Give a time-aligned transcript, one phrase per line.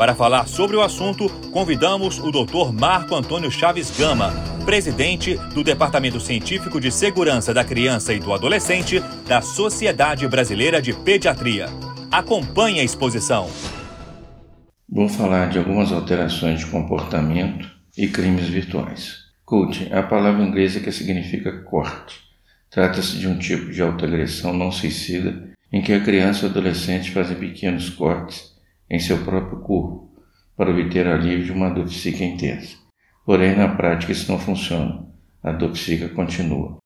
[0.00, 2.72] para falar sobre o assunto, convidamos o Dr.
[2.72, 4.32] Marco Antônio Chaves Gama,
[4.64, 10.94] presidente do Departamento Científico de Segurança da Criança e do Adolescente da Sociedade Brasileira de
[10.94, 11.66] Pediatria.
[12.10, 13.50] Acompanhe a exposição.
[14.88, 19.18] Vou falar de algumas alterações de comportamento e crimes virtuais.
[19.44, 22.20] Cult é a palavra inglesa que significa corte.
[22.70, 27.36] Trata-se de um tipo de autoagressão não suicida em que a criança ou adolescente fazem
[27.36, 28.49] pequenos cortes
[28.90, 30.10] em seu próprio corpo
[30.56, 32.76] para obter alívio de uma dor psíquica intensa.
[33.24, 35.06] Porém, na prática isso não funciona.
[35.42, 36.78] A dor psíquica continua.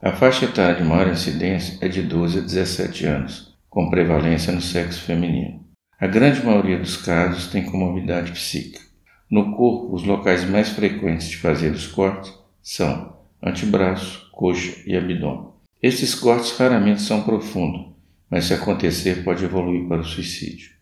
[0.00, 4.60] A faixa etária de maior incidência é de 12 a 17 anos, com prevalência no
[4.60, 5.66] sexo feminino.
[6.00, 8.80] A grande maioria dos casos tem comorbidade psíquica.
[9.28, 15.48] No corpo, os locais mais frequentes de fazer os cortes são antebraço, coxa e abdômen.
[15.82, 17.92] Esses cortes raramente são profundos,
[18.30, 20.77] mas se acontecer pode evoluir para o suicídio.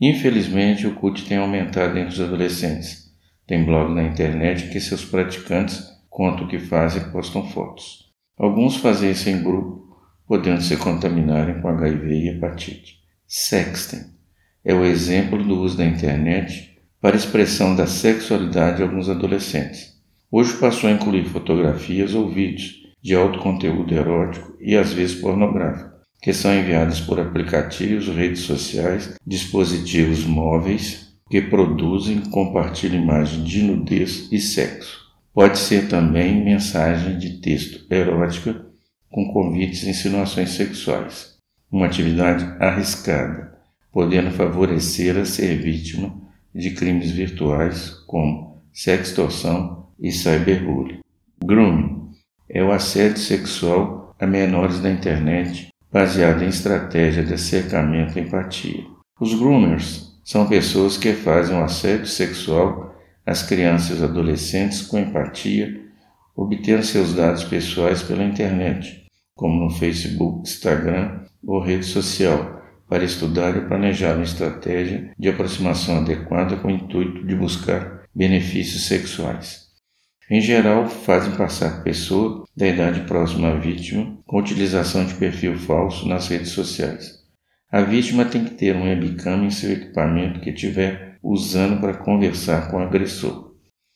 [0.00, 3.12] Infelizmente, o CUT tem aumentado entre os adolescentes.
[3.46, 8.10] Tem blog na internet que seus praticantes contam o que fazem e postam fotos.
[8.36, 12.98] Alguns fazem isso em grupo, podendo se contaminarem com HIV e hepatite.
[13.26, 14.12] Sexting
[14.64, 19.94] é o exemplo do uso da internet para expressão da sexualidade de alguns adolescentes.
[20.30, 25.93] Hoje passou a incluir fotografias ou vídeos de alto conteúdo erótico e às vezes pornográfico
[26.24, 33.62] que são enviadas por aplicativos, redes sociais, dispositivos móveis que produzem e compartilham imagens de
[33.62, 35.04] nudez e sexo.
[35.34, 38.64] Pode ser também mensagem de texto erótica
[39.10, 41.34] com convites e insinuações sexuais.
[41.70, 43.58] Uma atividade arriscada,
[43.92, 46.10] podendo favorecer a ser vítima
[46.54, 51.00] de crimes virtuais como sextorção e cyberbullying.
[51.44, 52.12] Grooming
[52.48, 58.84] é o assédio sexual a menores da internet baseada em estratégia de cercamento e empatia.
[59.20, 65.72] Os groomers são pessoas que fazem um assédio sexual às crianças e adolescentes com empatia,
[66.34, 69.06] obtendo seus dados pessoais pela internet,
[69.36, 75.98] como no Facebook, Instagram ou rede social, para estudar e planejar uma estratégia de aproximação
[75.98, 79.63] adequada com o intuito de buscar benefícios sexuais.
[80.30, 86.08] Em geral, fazem passar pessoa da idade próxima à vítima com utilização de perfil falso
[86.08, 87.22] nas redes sociais.
[87.70, 92.70] A vítima tem que ter um webcam em seu equipamento que estiver usando para conversar
[92.70, 93.52] com o agressor.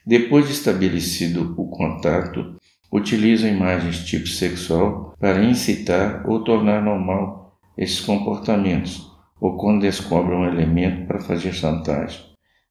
[0.07, 2.57] Depois de estabelecido o contato,
[2.93, 10.45] utilizam imagens tipo sexual para incitar ou tornar normal esses comportamentos, ou quando descobrem um
[10.45, 12.21] elemento para fazer chantagem.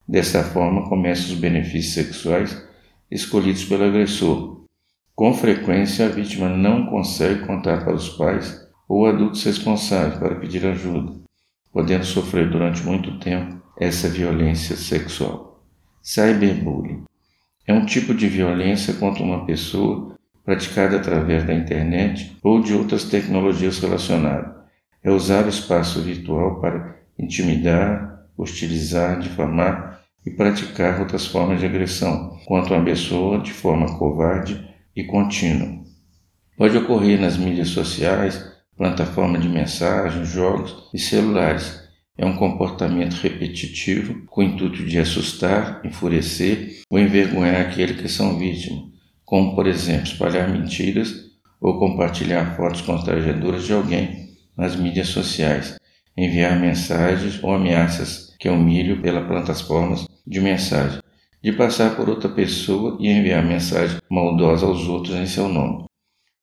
[0.06, 2.67] Dessa forma, começam os benefícios sexuais
[3.10, 4.64] escolhidos pelo agressor.
[5.14, 10.64] Com frequência, a vítima não consegue contar para os pais ou adultos responsáveis para pedir
[10.66, 11.14] ajuda,
[11.72, 15.64] podendo sofrer durante muito tempo essa violência sexual.
[16.02, 17.04] Cyberbullying
[17.66, 20.14] é um tipo de violência contra uma pessoa
[20.44, 24.56] praticada através da internet ou de outras tecnologias relacionadas.
[25.02, 32.38] É usar o espaço virtual para intimidar, hostilizar, difamar e praticar outras formas de agressão
[32.46, 35.78] contra uma pessoa de forma covarde e contínua.
[36.56, 38.44] Pode ocorrer nas mídias sociais,
[38.76, 41.80] plataformas de mensagens, jogos e celulares.
[42.16, 48.36] É um comportamento repetitivo com o intuito de assustar, enfurecer ou envergonhar aqueles que são
[48.36, 48.82] vítimas,
[49.24, 51.28] como, por exemplo, espalhar mentiras
[51.60, 55.78] ou compartilhar fotos constrangedoras de alguém nas mídias sociais,
[56.16, 61.00] enviar mensagens ou ameaças que humilham pelas plataformas de mensagem,
[61.42, 65.86] de passar por outra pessoa e enviar mensagem maldosa aos outros em seu nome.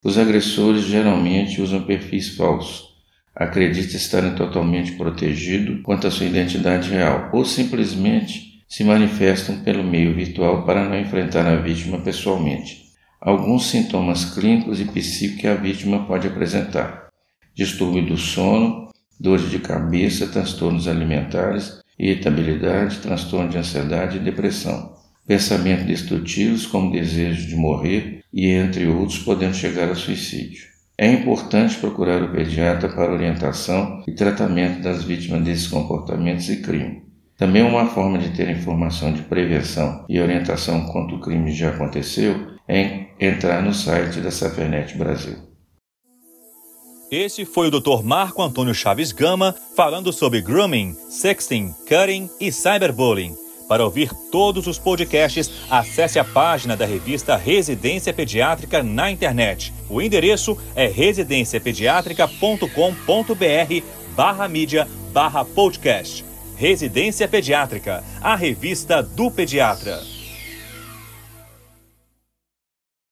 [0.04, 2.96] Os agressores geralmente usam perfis falsos,
[3.34, 10.14] acreditam estarem totalmente protegidos quanto à sua identidade real ou simplesmente se manifestam pelo meio
[10.14, 12.86] virtual para não enfrentar a vítima pessoalmente.
[13.20, 17.08] Alguns sintomas clínicos e psíquicos que a vítima pode apresentar:
[17.54, 18.88] distúrbio do sono,
[19.18, 24.94] dores de cabeça, transtornos alimentares, irritabilidade, transtorno de ansiedade e depressão.
[25.26, 30.64] Pensamentos destrutivos como desejo de morrer e entre outros podendo chegar ao suicídio.
[30.98, 37.02] É importante procurar o pediatra para orientação e tratamento das vítimas desses comportamentos e crime.
[37.36, 42.56] Também uma forma de ter informação de prevenção e orientação quanto o crime já aconteceu
[42.66, 45.36] é entrar no site da Safernet Brasil.
[47.10, 48.02] Esse foi o Dr.
[48.02, 53.36] Marco Antônio Chaves Gama falando sobre grooming, sexting, cutting e cyberbullying.
[53.68, 59.72] Para ouvir todos os podcasts, acesse a página da revista Residência Pediátrica na internet.
[59.88, 63.84] O endereço é residenciapediatrica.com.br
[64.16, 66.24] barra mídia barra podcast.
[66.56, 70.15] Residência Pediátrica, a revista do pediatra.